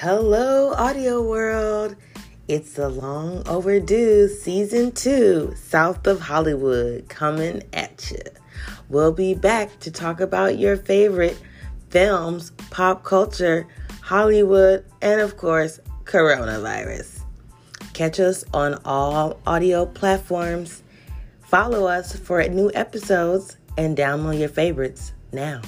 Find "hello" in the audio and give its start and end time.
0.00-0.74